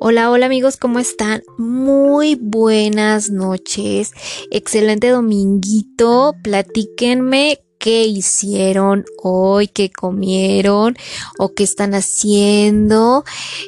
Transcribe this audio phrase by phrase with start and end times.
[0.00, 1.42] Hola, hola amigos, ¿cómo están?
[1.56, 4.12] Muy buenas noches.
[4.52, 6.34] Excelente dominguito.
[6.44, 10.96] Platíquenme qué hicieron hoy, qué comieron
[11.36, 13.24] o qué están haciendo.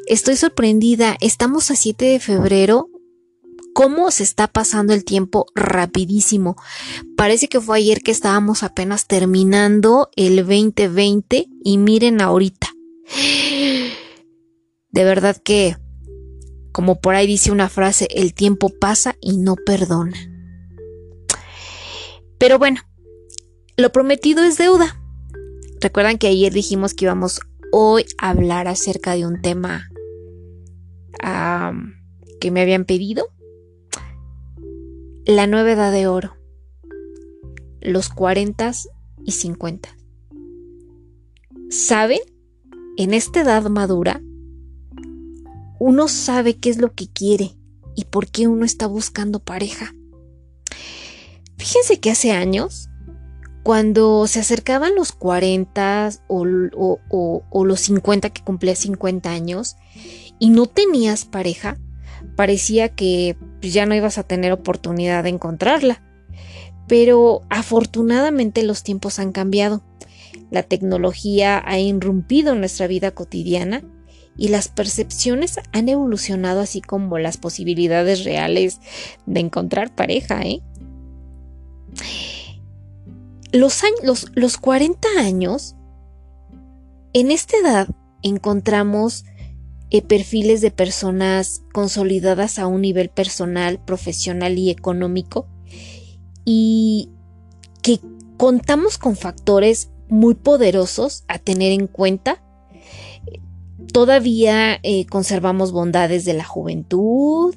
[0.07, 1.17] Estoy sorprendida.
[1.21, 2.89] Estamos a 7 de febrero.
[3.75, 6.55] ¿Cómo se está pasando el tiempo rapidísimo?
[7.17, 12.69] Parece que fue ayer que estábamos apenas terminando el 2020 y miren ahorita.
[14.93, 15.77] De verdad que
[16.73, 20.17] como por ahí dice una frase, el tiempo pasa y no perdona.
[22.39, 22.81] Pero bueno,
[23.77, 25.01] lo prometido es deuda.
[25.81, 27.41] Recuerdan que ayer dijimos que íbamos
[27.73, 29.89] hoy a hablar acerca de un tema
[32.41, 33.29] que me habían pedido.
[35.27, 36.37] La nueva edad de oro.
[37.81, 38.73] Los 40
[39.25, 39.89] y 50.
[41.69, 42.21] ¿Saben?
[42.97, 44.21] En esta edad madura
[45.81, 47.57] uno sabe qué es lo que quiere
[47.97, 49.95] y por qué uno está buscando pareja.
[51.57, 52.91] Fíjense que hace años,
[53.63, 56.45] cuando se acercaban los 40 o,
[57.65, 59.77] los 50 que cumplía 50 años
[60.39, 61.79] y no tenías pareja,
[62.37, 66.03] parecía que pues, ya no ibas a tener oportunidad de encontrarla.
[66.89, 69.83] Pero afortunadamente los tiempos han cambiado.
[70.51, 73.83] La tecnología ha irrumpido en nuestra vida cotidiana
[74.37, 78.81] y las percepciones han evolucionado así como las posibilidades reales
[79.27, 80.63] de encontrar pareja, ¿eh?
[83.53, 85.75] Los, años, los, 40 años,
[87.13, 87.89] en esta edad
[88.23, 89.25] encontramos
[89.91, 95.49] eh, perfiles de personas consolidadas a un nivel personal, profesional y económico
[96.45, 97.11] y
[97.83, 97.99] que
[98.37, 102.43] contamos con factores muy poderosos a tener en cuenta
[103.93, 107.55] Todavía eh, conservamos bondades de la juventud,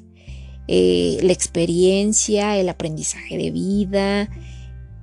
[0.66, 4.30] eh, la experiencia, el aprendizaje de vida,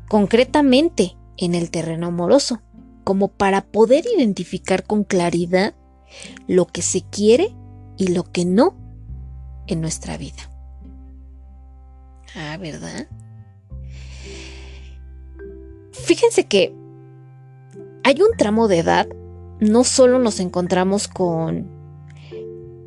[0.10, 2.62] concretamente en el terreno amoroso,
[3.04, 5.76] como para poder identificar con claridad
[6.48, 7.56] lo que se quiere
[7.98, 8.76] y lo que no
[9.68, 10.50] en nuestra vida.
[12.36, 13.08] Ah, ¿verdad?
[15.92, 16.74] Fíjense que
[18.04, 19.08] hay un tramo de edad
[19.62, 21.68] no solo nos encontramos con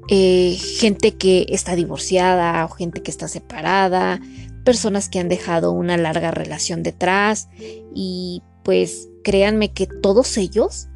[0.08, 4.20] eh, gente que está divorciada o gente que está separada,
[4.64, 7.48] personas que han dejado una larga relación detrás
[7.94, 10.88] y pues créanme que todos ellos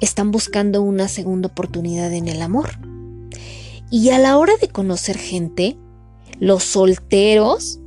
[0.00, 2.70] están buscando una segunda oportunidad en el amor.
[3.90, 5.76] Y a la hora de conocer gente,
[6.40, 7.78] los solteros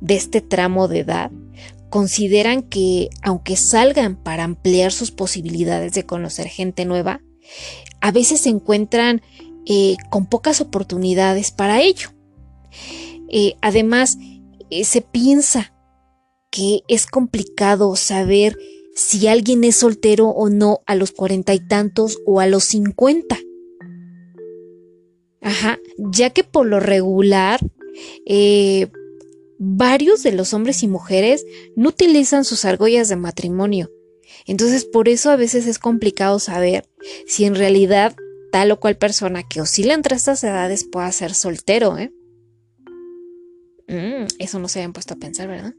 [0.00, 1.30] de este tramo de edad
[1.90, 7.20] consideran que aunque salgan para ampliar sus posibilidades de conocer gente nueva,
[8.00, 9.20] a veces se encuentran
[9.66, 12.10] eh, con pocas oportunidades para ello.
[13.28, 14.16] Eh, además,
[14.70, 15.74] eh, se piensa
[16.50, 18.56] que es complicado saber
[18.94, 23.38] si alguien es soltero o no a los cuarenta y tantos o a los cincuenta.
[25.42, 27.60] Ajá, ya que por lo regular,
[29.62, 31.44] varios de los hombres y mujeres
[31.76, 33.90] no utilizan sus argollas de matrimonio.
[34.46, 36.88] Entonces por eso a veces es complicado saber
[37.26, 38.16] si en realidad
[38.52, 42.10] tal o cual persona que oscila entre estas edades pueda ser soltero, ¿eh?
[43.86, 45.74] Mm, eso no se habían puesto a pensar, ¿verdad?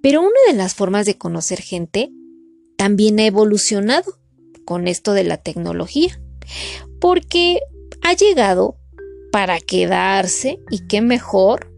[0.00, 2.12] Pero una de las formas de conocer gente
[2.76, 4.14] también ha evolucionado
[4.64, 6.20] con esto de la tecnología,
[7.00, 7.58] porque
[8.02, 8.76] ha llegado
[9.32, 11.69] para quedarse y qué mejor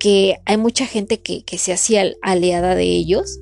[0.00, 3.38] que hay mucha gente que, se hacía aliada de ellos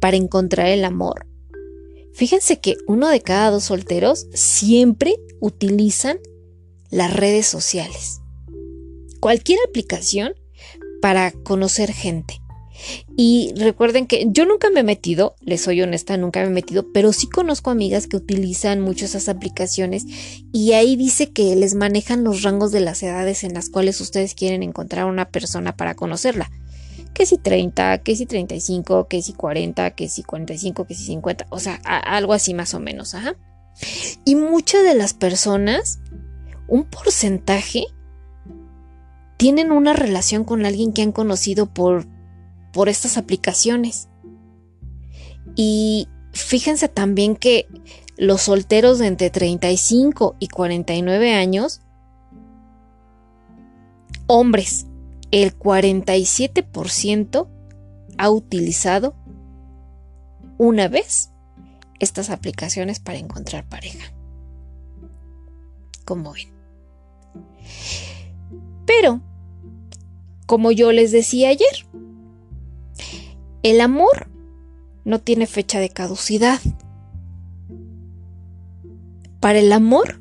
[0.00, 1.26] para encontrar el amor.
[2.14, 6.18] Fíjense que uno de cada dos solteros siempre utilizan
[6.90, 8.20] las redes sociales.
[9.20, 10.34] Cualquier aplicación
[11.02, 12.40] para conocer gente.
[13.16, 16.92] Y recuerden que yo nunca me he metido, les soy honesta, nunca me he metido,
[16.92, 20.04] pero sí conozco amigas que utilizan mucho esas aplicaciones
[20.52, 24.34] y ahí dice que les manejan los rangos de las edades en las cuales ustedes
[24.34, 26.50] quieren encontrar una persona para conocerla.
[27.14, 31.46] Que si 30, que si 35, que si 40, que si 45, que si 50,
[31.48, 33.36] o sea, algo así más o menos, ajá.
[34.24, 36.00] Y muchas de las personas,
[36.68, 37.86] un porcentaje,
[39.36, 42.06] tienen una relación con alguien que han conocido por
[42.76, 44.10] por estas aplicaciones.
[45.54, 47.66] Y fíjense también que
[48.18, 51.80] los solteros de entre 35 y 49 años,
[54.26, 54.84] hombres,
[55.30, 57.48] el 47%
[58.18, 59.14] ha utilizado
[60.58, 61.30] una vez
[61.98, 64.12] estas aplicaciones para encontrar pareja.
[66.04, 66.50] como ven.
[68.84, 69.22] Pero,
[70.44, 71.86] como yo les decía ayer,
[73.70, 74.28] el amor
[75.04, 76.60] no tiene fecha de caducidad.
[79.40, 80.20] Para el amor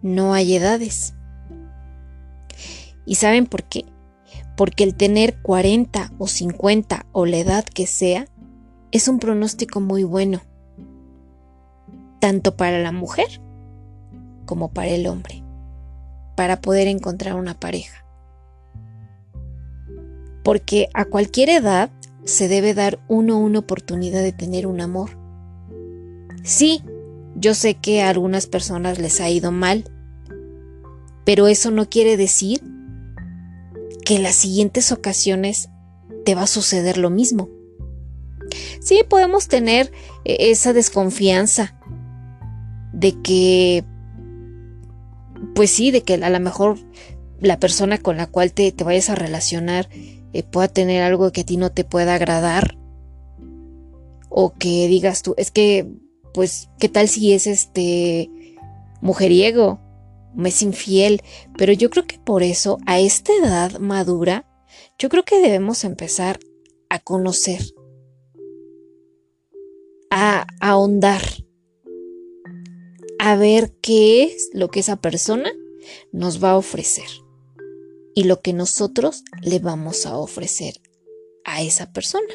[0.00, 1.12] no hay edades.
[3.04, 3.84] ¿Y saben por qué?
[4.56, 8.26] Porque el tener 40 o 50 o la edad que sea
[8.92, 10.40] es un pronóstico muy bueno,
[12.18, 13.42] tanto para la mujer
[14.46, 15.44] como para el hombre,
[16.34, 18.06] para poder encontrar una pareja.
[20.42, 21.90] Porque a cualquier edad
[22.24, 25.18] se debe dar uno una oportunidad de tener un amor.
[26.42, 26.82] Sí,
[27.34, 29.84] yo sé que a algunas personas les ha ido mal,
[31.24, 32.62] pero eso no quiere decir
[34.04, 35.68] que en las siguientes ocasiones
[36.24, 37.48] te va a suceder lo mismo.
[38.80, 39.92] Sí, podemos tener
[40.24, 41.76] eh, esa desconfianza
[42.92, 43.84] de que,
[45.54, 46.78] pues sí, de que a lo mejor
[47.40, 49.88] la persona con la cual te, vayas a relacionar
[50.32, 52.76] eh, pueda tener algo que a ti no te pueda agradar.
[54.28, 55.88] O que digas tú, es que,
[56.32, 58.30] pues, ¿qué tal si es este
[59.00, 59.80] mujeriego?
[60.34, 61.22] Me es infiel.
[61.58, 64.46] Pero yo creo que por eso, a esta edad madura,
[64.98, 66.38] yo creo que debemos empezar
[66.88, 67.60] a conocer,
[70.10, 71.22] a ahondar,
[73.18, 75.50] a ver qué es lo que esa persona
[76.12, 77.06] nos va a ofrecer
[78.20, 80.74] y lo que nosotros le vamos a ofrecer
[81.46, 82.34] a esa persona.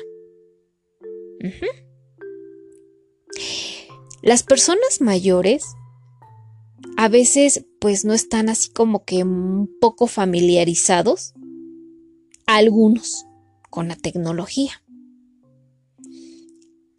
[4.24, 5.64] Las personas mayores
[6.98, 11.36] a veces pues no están así como que un poco familiarizados,
[12.48, 13.28] algunos,
[13.70, 14.82] con la tecnología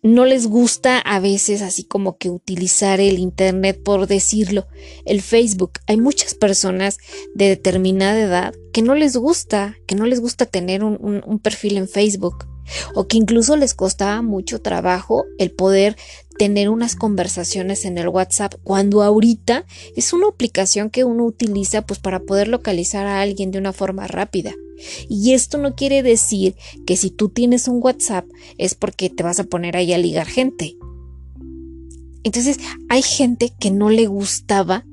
[0.06, 4.66] no les gusta a veces así como que utilizar el Internet por decirlo,
[5.04, 5.72] el Facebook.
[5.86, 6.98] Hay muchas personas
[7.34, 11.88] de determinada edad que no les gusta, que no les gusta tener un, perfil en
[11.88, 12.46] Facebook
[12.94, 15.96] o que incluso les costaba mucho trabajo el poder
[16.38, 19.64] tener unas conversaciones en el WhatsApp cuando ahorita
[19.96, 24.06] es una aplicación que uno utiliza pues para poder localizar a alguien de una forma
[24.06, 24.52] rápida.
[25.08, 26.54] Y esto no quiere decir
[26.86, 28.26] que si tú tienes un WhatsApp
[28.58, 30.76] es porque te vas a poner ahí a ligar gente.
[32.22, 34.84] Entonces hay gente que no le gustaba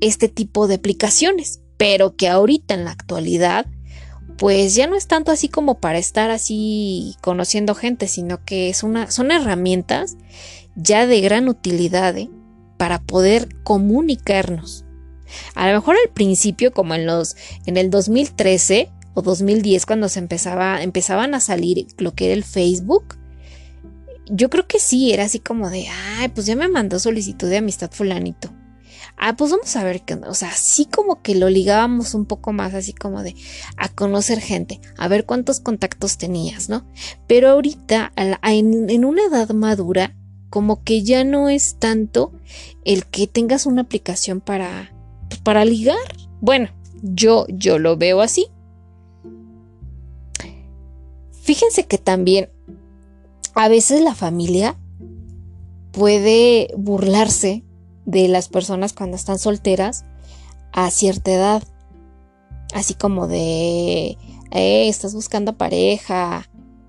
[0.00, 3.66] este tipo de aplicaciones, pero que ahorita en la actualidad
[4.36, 8.82] pues ya no es tanto así como para estar así conociendo gente, sino que es
[8.82, 10.16] una, son herramientas
[10.74, 12.30] ya de gran utilidad ¿eh?
[12.76, 14.84] para poder comunicarnos.
[15.54, 17.36] A lo mejor al principio, como en los,
[17.66, 22.44] en el 2013 o 2010, cuando se empezaba, empezaban a salir lo que era el
[22.44, 23.16] Facebook,
[24.26, 27.58] yo creo que sí, era así como de, ay, pues ya me mandó solicitud de
[27.58, 28.50] amistad fulanito.
[29.16, 32.52] Ah, pues vamos a ver qué O sea, así como que lo ligábamos un poco
[32.52, 33.36] más, así como de
[33.76, 36.84] a conocer gente, a ver cuántos contactos tenías, ¿no?
[37.26, 40.16] Pero ahorita, en, una edad madura,
[40.50, 42.32] como que ya no es tanto
[42.84, 44.92] el que tengas una aplicación para,
[45.28, 45.96] pues, para ligar.
[46.40, 46.70] Bueno,
[47.02, 48.48] yo, yo lo veo así.
[51.42, 52.50] Fíjense que también
[53.54, 54.76] a veces la familia
[55.92, 57.64] puede burlarse
[58.04, 60.04] de las personas cuando están solteras
[60.72, 61.62] a cierta edad.
[62.74, 64.16] Así como de,
[64.50, 66.48] eh, estás buscando pareja,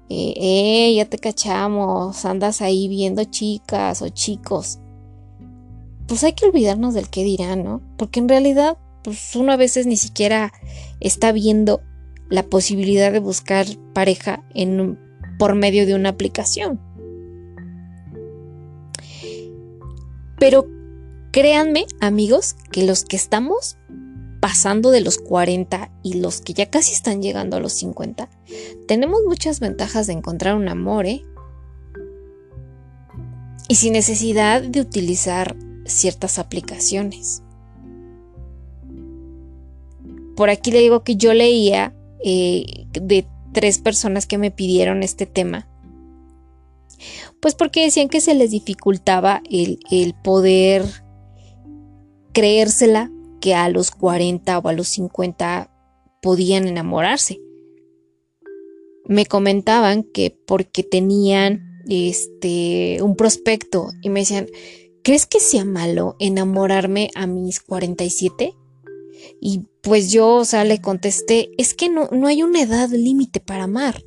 [0.10, 4.80] eh, eh, ya te cachamos, andas ahí viendo chicas o chicos.
[6.08, 7.82] Pues hay que olvidarnos del qué dirán, ¿no?
[7.98, 10.54] Porque en realidad, pues uno a veces ni siquiera
[11.00, 11.82] está viendo
[12.30, 15.00] la posibilidad de buscar pareja en,
[15.38, 16.80] por medio de una aplicación.
[20.40, 20.68] Pero
[21.34, 23.78] Créanme, amigos, que los que estamos
[24.40, 28.30] pasando de los 40 y los que ya casi están llegando a los 50,
[28.88, 31.24] tenemos muchas ventajas de encontrar un amor, ¿eh?
[33.68, 37.42] Y sin necesidad de utilizar ciertas aplicaciones.
[40.36, 45.26] Por aquí le digo que yo leía eh, de tres personas que me pidieron este
[45.26, 45.68] tema.
[47.40, 51.03] Pues porque decían que se les dificultaba el, el poder
[52.34, 55.70] creérsela que a los 40 o a los 50
[56.22, 57.40] podían enamorarse.
[59.06, 64.48] Me comentaban que porque tenían este un prospecto y me decían,
[65.04, 68.56] ¿crees que sea malo enamorarme a mis 47?
[69.40, 73.42] Y pues yo, o sea, le contesté, es que no, no hay una edad límite
[73.42, 74.02] para amar.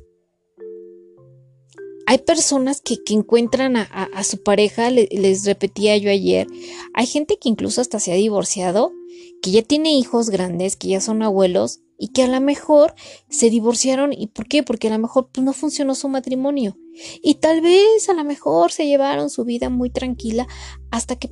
[2.09, 6.47] Hay personas que, encuentran a, su pareja, les repetía yo ayer,
[6.93, 8.93] hay gente que incluso hasta se ha divorciado,
[9.41, 12.95] que ya tiene hijos grandes, que ya son abuelos y que a lo mejor
[13.29, 14.13] se divorciaron.
[14.13, 14.63] ¿Y por qué?
[14.63, 16.77] Porque a lo mejor pues, no funcionó su matrimonio.
[17.21, 20.47] Y tal vez a lo mejor se llevaron su vida muy tranquila
[20.91, 21.29] hasta que,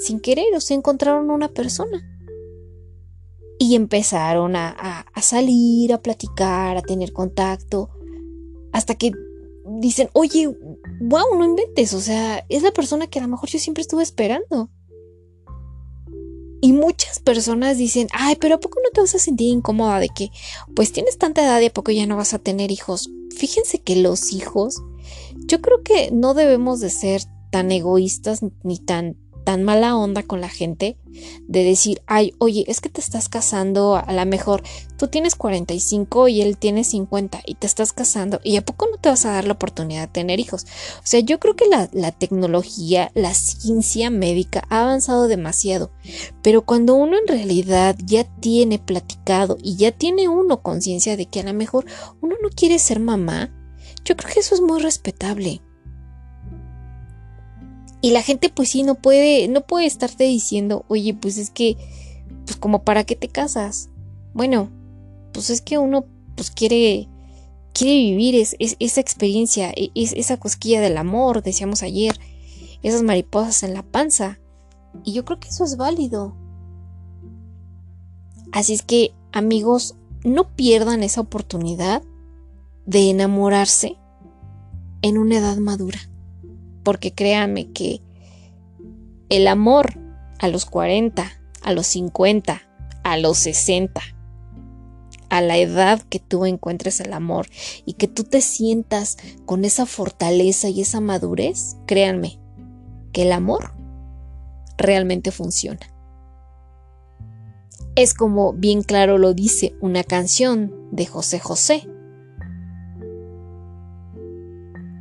[0.00, 2.02] sin querer, se encontraron una persona.
[3.60, 7.90] Y empezaron a salir, a platicar, a tener contacto,
[8.72, 9.12] hasta que
[9.80, 10.48] dicen, oye,
[11.00, 14.02] wow, no inventes, o sea, es la persona que a lo mejor yo siempre estuve
[14.02, 14.70] esperando.
[16.60, 20.08] Y muchas personas dicen, ay, pero ¿a poco no te vas a sentir incómoda de
[20.08, 20.30] que,
[20.74, 23.10] pues tienes tanta edad y a poco ya no vas a tener hijos?
[23.36, 24.82] Fíjense que los hijos,
[25.46, 30.40] yo creo que no debemos de ser tan egoístas ni tan tan mala onda con
[30.40, 30.98] la gente
[31.46, 34.64] de decir, ay, oye, es que te estás casando, a lo mejor
[34.98, 38.98] tú tienes 45 y él tiene 50 y te estás casando y a poco no
[38.98, 40.64] te vas a dar la oportunidad de tener hijos.
[40.98, 45.92] O sea, yo creo que la, la tecnología, la ciencia médica ha avanzado demasiado,
[46.42, 51.38] pero cuando uno en realidad ya tiene platicado y ya tiene uno conciencia de que
[51.38, 51.86] a lo mejor
[52.20, 53.54] uno no quiere ser mamá,
[54.04, 55.62] yo creo que eso es muy respetable.
[58.06, 61.76] Y la gente pues sí no puede, no puede estarte diciendo, oye, pues es que,
[62.44, 63.88] pues como para qué te casas.
[64.32, 64.70] Bueno,
[65.32, 66.04] pues es que uno
[66.36, 67.08] pues quiere,
[67.72, 72.16] quiere vivir esa experiencia, e, es, esa cosquilla del amor, decíamos ayer,
[72.84, 74.38] esas mariposas en la panza.
[75.02, 76.36] Y yo creo que eso es válido.
[78.52, 82.04] Así es que, amigos, no pierdan esa oportunidad
[82.86, 83.96] de enamorarse
[85.02, 85.98] en una edad madura
[86.86, 88.00] porque créame que
[89.28, 89.98] el amor
[90.38, 91.28] a los 40,
[91.62, 92.62] a los 50,
[93.02, 94.00] a los 60,
[95.28, 97.48] a la edad que tú encuentres el amor
[97.86, 99.16] y que tú te sientas
[99.46, 102.38] con esa fortaleza y esa madurez, créanme
[103.12, 103.74] que el amor
[104.78, 105.92] realmente funciona.
[107.96, 111.88] Es como bien claro lo dice una canción de José José.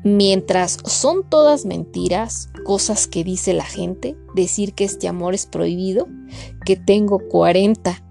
[0.07, 6.07] Mientras son todas mentiras, cosas que dice la gente, decir que este amor es prohibido,
[6.63, 8.03] que tengo 40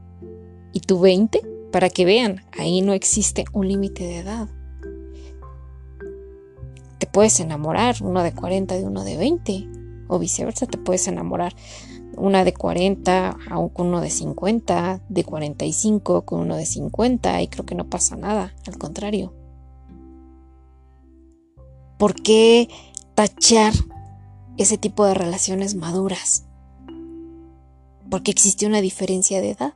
[0.72, 4.48] y tú 20, para que vean, ahí no existe un límite de edad.
[6.98, 9.68] Te puedes enamorar uno de 40 de uno de 20,
[10.08, 11.54] o viceversa, te puedes enamorar
[12.16, 13.38] una de 40
[13.72, 18.16] con uno de 50, de 45 con uno de 50, y creo que no pasa
[18.16, 19.43] nada, al contrario.
[22.04, 22.68] ¿Por qué
[23.14, 23.72] tachar
[24.58, 26.44] ese tipo de relaciones maduras?
[28.10, 29.74] Porque existe una diferencia de edad.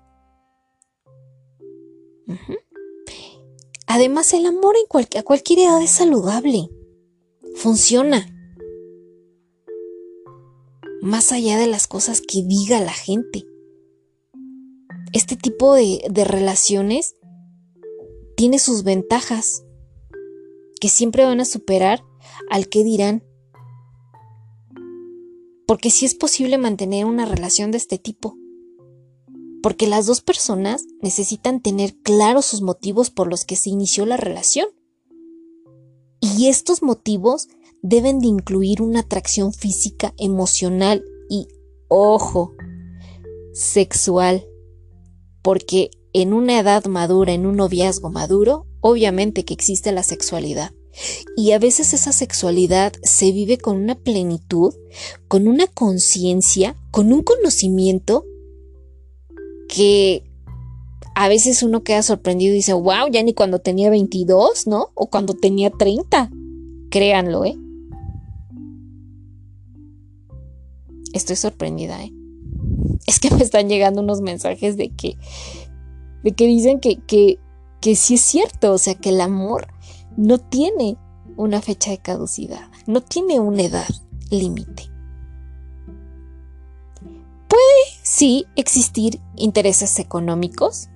[3.87, 6.69] Además, el amor en a cualquier edad es saludable.
[7.55, 8.27] Funciona.
[11.01, 13.47] Más allá de las cosas que diga la gente.
[15.15, 17.15] Este tipo de relaciones
[18.37, 19.65] tiene sus ventajas
[20.79, 22.05] que siempre van a superar
[22.51, 23.25] al que dirán.
[25.67, 28.37] Porque si es posible mantener una relación de este tipo.
[29.63, 34.17] Porque las dos personas necesitan tener claros sus motivos por los que se inició la
[34.17, 34.67] relación.
[36.21, 37.49] Y estos motivos
[37.83, 41.49] deben de incluir una atracción física, emocional y,
[41.89, 42.55] ojo,
[43.53, 44.47] sexual.
[45.43, 50.73] Porque en una edad madura, en un noviazgo maduro, obviamente que existe la sexualidad.
[51.37, 54.75] Y a veces esa sexualidad se vive con una plenitud,
[55.29, 58.25] con una conciencia, con un conocimiento
[59.69, 60.25] que
[61.15, 64.91] a veces uno queda sorprendido y dice, wow, ya ni cuando tenía 22, ¿no?
[64.95, 66.31] O cuando tenía 30.
[66.91, 67.57] Créanlo, ¿eh?
[71.13, 72.13] Estoy sorprendida, ¿eh?
[73.07, 75.17] Es que me están llegando unos mensajes de que,
[76.23, 77.39] de que dicen que, que,
[77.81, 79.67] que sí es cierto, o sea, que el amor
[80.19, 80.99] no tiene
[81.37, 83.89] una fecha de caducidad, no tiene una edad
[84.31, 84.91] límite.
[87.47, 90.89] Puede, sí, existir intereses económicos,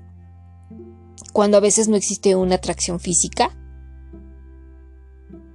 [1.33, 3.57] cuando a veces no existe una atracción física.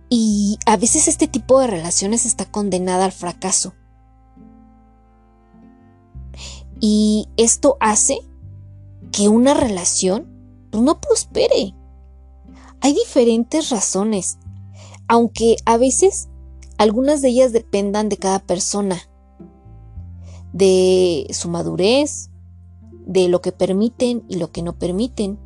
[0.09, 3.73] Y a veces este tipo de relaciones está condenada al fracaso.
[6.79, 8.19] Y esto hace
[9.11, 11.75] que una relación no prospere.
[12.81, 14.37] Hay diferentes razones,
[15.07, 16.29] aunque a veces
[16.77, 18.97] algunas de ellas dependan de cada persona,
[20.53, 22.29] de su madurez,
[23.05, 25.39] de lo que permiten y lo que no permiten.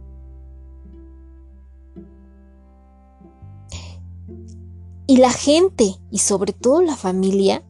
[5.08, 7.64] Y la gente, y sobre todo la familia,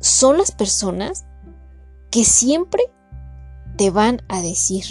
[0.00, 1.24] son las personas
[2.10, 2.82] que siempre
[3.76, 4.84] te van a decir,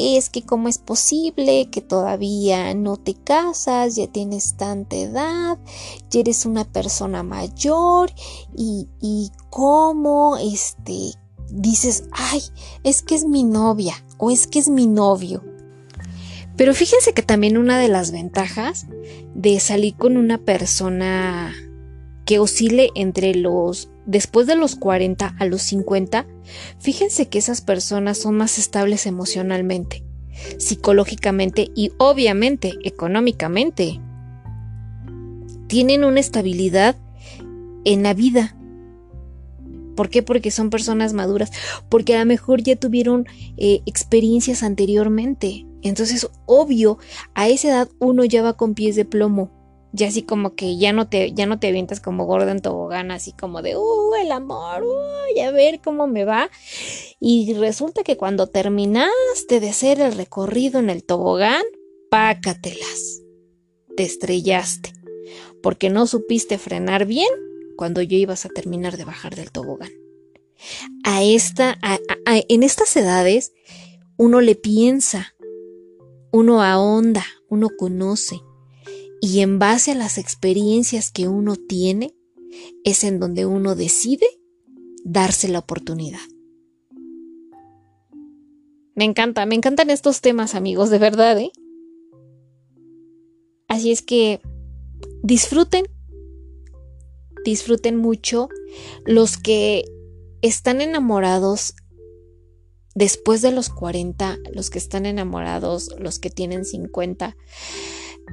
[0.00, 5.58] es que cómo es posible que todavía no te casas, ya tienes tanta edad,
[6.10, 8.10] ya eres una persona mayor
[8.56, 11.12] y, y cómo este
[11.50, 12.42] dices, ay,
[12.84, 15.42] es que es mi novia o es que es mi novio.
[16.56, 18.86] Pero fíjense que también una de las ventajas
[19.34, 21.54] de salir con una persona
[22.24, 26.26] que oscile entre los después de los 40 a los 50,
[26.78, 30.04] fíjense que esas personas son más estables emocionalmente,
[30.58, 34.00] psicológicamente y obviamente económicamente.
[35.66, 36.96] Tienen una estabilidad
[37.84, 38.56] en la vida.
[39.96, 40.22] ¿Por qué?
[40.22, 41.50] Porque son personas maduras,
[41.88, 43.26] porque a lo mejor ya tuvieron
[43.56, 45.66] eh, experiencias anteriormente.
[45.82, 46.98] Entonces, obvio,
[47.34, 49.59] a esa edad uno ya va con pies de plomo
[49.92, 53.10] ya así como que ya no te, ya no te avientas como gorda en tobogán,
[53.10, 56.50] así como de, uh, el amor, uy, a ver cómo me va.
[57.18, 61.62] Y resulta que cuando terminaste de hacer el recorrido en el tobogán,
[62.10, 63.22] pácatelas.
[63.96, 64.92] Te estrellaste,
[65.62, 67.28] porque no supiste frenar bien
[67.76, 69.90] cuando yo ibas a terminar de bajar del tobogán.
[71.04, 71.78] A esta,
[72.26, 73.52] en estas edades,
[74.16, 75.34] uno le piensa,
[76.30, 78.40] uno ahonda, uno conoce
[79.20, 82.14] y en base a las experiencias que uno tiene,
[82.84, 84.26] es en donde uno decide
[85.04, 86.20] darse la oportunidad.
[88.94, 91.52] Me encanta, me encantan estos temas, amigos, de verdad, ¿eh?
[93.68, 94.40] Así es que
[95.22, 95.86] disfruten,
[97.44, 98.48] disfruten mucho
[99.06, 99.84] los que
[100.42, 101.74] están enamorados
[102.94, 107.36] después de los 40, los que están enamorados, los que tienen 50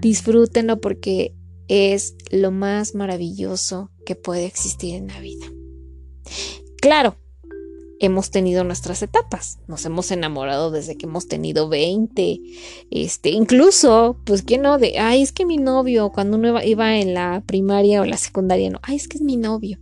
[0.02, 1.36] Disfrútenlo porque
[1.68, 5.46] es lo más maravilloso que puede existir en la vida.
[6.82, 7.18] Claro,
[8.00, 12.40] hemos tenido nuestras etapas, nos hemos enamorado desde que hemos tenido 20,
[12.92, 17.14] este, incluso, pues que no, de, ay, es que mi novio, cuando uno iba, en
[17.14, 19.80] la primaria o la secundaria, no, ay, es que es mi novio.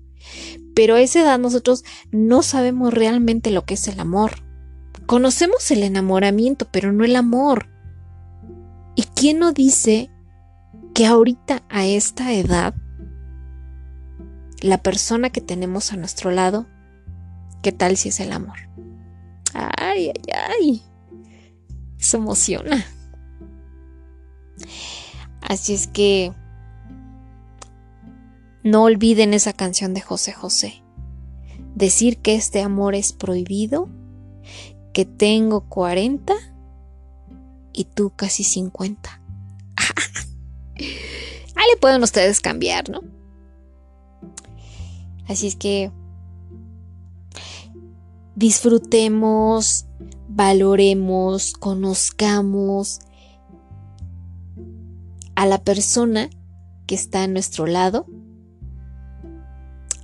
[0.74, 4.44] Pero a esa edad nosotros no sabemos realmente lo que es el amor.
[5.06, 7.68] Conocemos el enamoramiento, pero no el amor.
[8.96, 10.10] ¿Y quién no dice
[10.94, 12.74] que ahorita a esta edad,
[14.62, 16.66] la persona que tenemos a nuestro lado,
[17.62, 18.58] ¿qué tal si es el amor?
[19.54, 20.84] Ay, ay, ay.
[22.00, 22.86] Eso emociona.
[25.42, 26.34] Así es que
[28.64, 30.82] no olviden esa canción de José José.
[31.76, 33.90] Decir que este amor es prohibido,
[34.94, 36.34] que tengo 40
[37.76, 39.22] y tú casi 50.
[40.78, 43.02] Ahí le pueden ustedes cambiar, ¿no?
[45.28, 45.92] Así es que
[48.36, 49.86] disfrutemos,
[50.28, 53.00] valoremos, conozcamos
[55.36, 56.30] a la persona
[56.86, 58.06] que está a nuestro lado,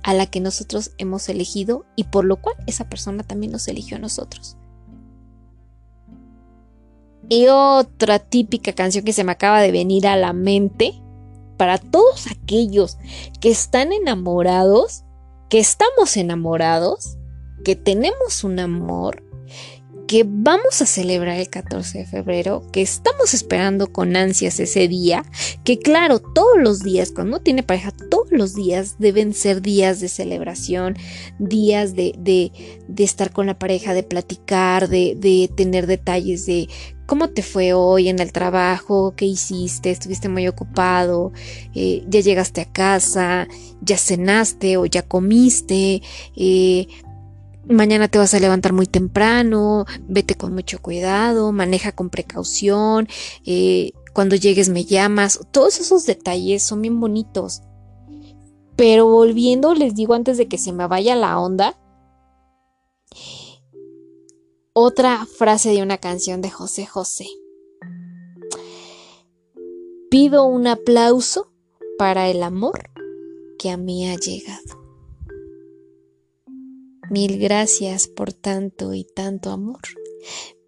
[0.02, 3.96] a la que nosotros hemos elegido y por lo cual esa persona también nos eligió
[3.96, 4.56] a nosotros.
[7.28, 11.02] Y otra típica canción que se me acaba de venir a la mente,
[11.56, 12.98] para todos aquellos
[13.40, 15.04] que están enamorados,
[15.48, 17.18] que estamos enamorados,
[17.64, 19.22] que tenemos un amor,
[20.08, 25.24] que vamos a celebrar el 14 de febrero, que estamos esperando con ansias ese día,
[25.64, 30.00] que claro, todos los días, cuando uno tiene pareja, todos los días deben ser días
[30.00, 30.96] de celebración,
[31.38, 32.52] días de, de,
[32.88, 36.68] de estar con la pareja, de platicar, de, de tener detalles de
[37.12, 39.12] ¿Cómo te fue hoy en el trabajo?
[39.14, 39.90] ¿Qué hiciste?
[39.90, 41.30] ¿Estuviste muy ocupado?
[41.74, 43.48] Eh, ¿Ya llegaste a casa?
[43.82, 46.00] ¿Ya cenaste o ya comiste?
[46.34, 46.86] Eh,
[47.68, 53.06] mañana te vas a levantar muy temprano, vete con mucho cuidado, maneja con precaución,
[53.44, 57.60] eh, cuando llegues me llamas, todos esos detalles son bien bonitos.
[58.74, 61.76] Pero volviendo, les digo antes de que se me vaya la onda,
[64.74, 67.26] otra frase de una canción de José José.
[70.10, 71.52] Pido un aplauso
[71.98, 72.90] para el amor
[73.58, 74.82] que a mí ha llegado.
[77.10, 79.80] Mil gracias por tanto y tanto amor.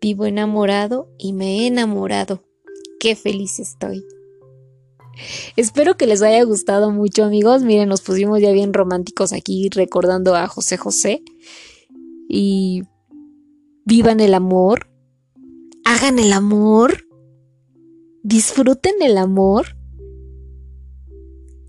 [0.00, 2.44] Vivo enamorado y me he enamorado.
[3.00, 4.04] Qué feliz estoy.
[5.56, 7.62] Espero que les haya gustado mucho amigos.
[7.62, 11.22] Miren, nos pusimos ya bien románticos aquí recordando a José José.
[12.28, 12.82] Y
[13.85, 14.88] vivan el amor.
[15.85, 17.07] Hagan el amor.
[18.23, 19.77] Disfruten el amor.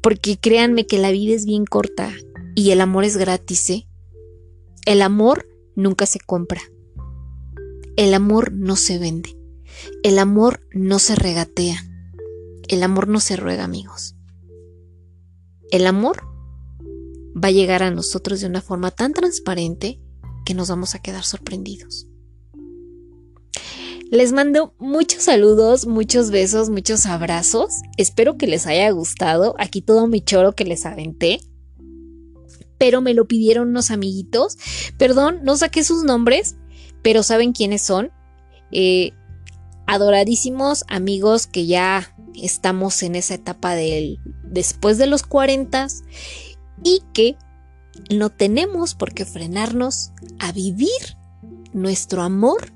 [0.01, 2.11] Porque créanme que la vida es bien corta
[2.55, 3.87] y el amor es gratis, ¿eh?
[4.85, 6.61] El amor nunca se compra.
[7.97, 9.35] El amor no se vende.
[10.03, 11.83] El amor no se regatea.
[12.67, 14.15] El amor no se ruega, amigos.
[15.71, 16.21] El amor
[17.35, 19.99] va a llegar a nosotros de una forma tan transparente
[20.45, 22.07] que nos vamos a quedar sorprendidos.
[24.11, 27.73] Les mando muchos saludos, muchos besos, muchos abrazos.
[27.97, 29.55] Espero que les haya gustado.
[29.57, 31.41] Aquí todo mi choro que les aventé.
[32.77, 34.57] Pero me lo pidieron unos amiguitos.
[34.97, 36.55] Perdón, no saqué sus nombres,
[37.01, 38.11] pero saben quiénes son.
[38.71, 39.11] Eh,
[39.87, 45.87] adoradísimos amigos que ya estamos en esa etapa del después de los 40
[46.83, 47.37] y que
[48.09, 50.89] no tenemos por qué frenarnos a vivir
[51.73, 52.71] nuestro amor,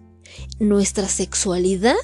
[0.59, 1.95] nuestra sexualidad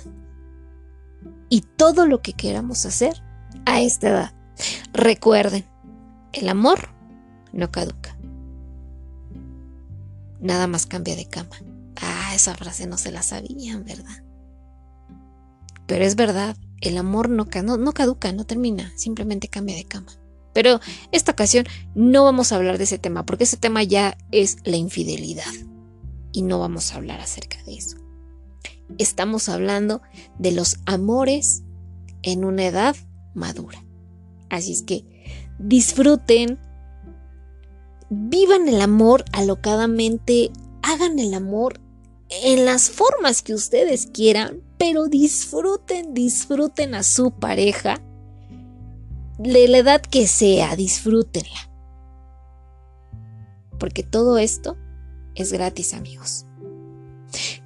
[1.49, 3.21] y todo lo que queramos hacer
[3.65, 4.33] a esta edad.
[4.93, 5.65] Recuerden,
[6.33, 6.89] el amor
[7.53, 8.17] no caduca.
[10.39, 11.55] Nada más cambia de cama.
[12.01, 14.23] Ah, esa frase no se la sabían, ¿verdad?
[15.87, 20.11] Pero es verdad, el amor no, caduca, no termina, simplemente cambia de cama.
[20.55, 20.79] Pero
[21.11, 21.65] esta ocasión
[21.95, 25.51] no vamos a hablar de ese tema, porque ese tema ya es la infidelidad.
[26.31, 27.97] Y no vamos a hablar acerca de eso.
[28.97, 30.01] Estamos hablando
[30.39, 31.63] de los amores
[32.21, 32.95] en una edad
[33.33, 33.83] madura.
[34.49, 35.03] Así es que
[35.59, 36.57] disfruten,
[38.09, 40.51] vivan el amor alocadamente,
[40.83, 41.81] hagan el amor
[42.29, 48.01] en las formas que ustedes quieran, pero disfruten, disfruten a su pareja
[49.37, 51.69] de la edad que sea, disfrútenla.
[53.79, 54.77] Porque todo esto
[55.35, 56.45] es gratis, amigos.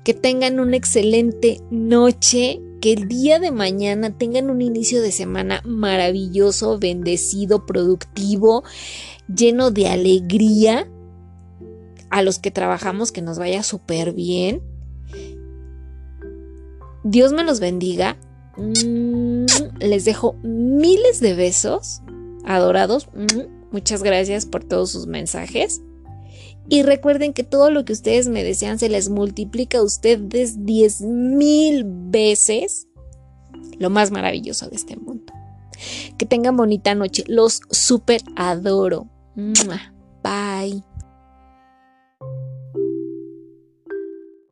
[0.04, 5.62] Que tengan una excelente noche, que el día de mañana tengan un inicio de semana
[5.66, 8.64] maravilloso, bendecido, productivo,
[9.34, 10.90] lleno de alegría.
[12.10, 14.64] A los que trabajamos, que nos vaya súper bien.
[17.04, 18.18] Dios me los bendiga.
[18.58, 19.29] Mm,
[19.80, 22.02] les dejo miles de besos
[22.46, 23.10] adorados.
[23.72, 25.82] Muchas gracias por todos sus mensajes.
[26.68, 31.02] Y recuerden que todo lo que ustedes me desean se les multiplica a ustedes diez
[31.02, 32.88] mil veces
[33.80, 35.34] lo más maravilloso de este mundo.
[36.18, 37.24] Que tengan bonita noche.
[37.28, 39.08] Los super adoro.
[40.24, 40.84] Bye.